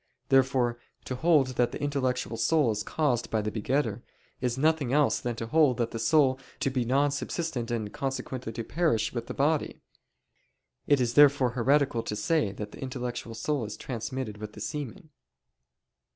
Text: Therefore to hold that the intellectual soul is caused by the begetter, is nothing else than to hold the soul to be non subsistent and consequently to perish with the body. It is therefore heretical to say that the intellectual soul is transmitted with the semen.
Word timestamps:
Therefore 0.29 0.79
to 1.05 1.13
hold 1.15 1.49
that 1.57 1.71
the 1.71 1.79
intellectual 1.79 2.35
soul 2.35 2.71
is 2.71 2.81
caused 2.81 3.29
by 3.29 3.39
the 3.43 3.51
begetter, 3.51 4.01
is 4.39 4.57
nothing 4.57 4.91
else 4.91 5.19
than 5.19 5.35
to 5.35 5.45
hold 5.45 5.77
the 5.77 5.99
soul 5.99 6.39
to 6.59 6.71
be 6.71 6.83
non 6.83 7.11
subsistent 7.11 7.69
and 7.69 7.93
consequently 7.93 8.51
to 8.53 8.63
perish 8.63 9.13
with 9.13 9.27
the 9.27 9.35
body. 9.35 9.83
It 10.87 10.99
is 10.99 11.13
therefore 11.13 11.51
heretical 11.51 12.01
to 12.01 12.15
say 12.15 12.51
that 12.51 12.71
the 12.71 12.81
intellectual 12.81 13.35
soul 13.35 13.63
is 13.63 13.77
transmitted 13.77 14.39
with 14.39 14.53
the 14.53 14.59
semen. 14.61 15.11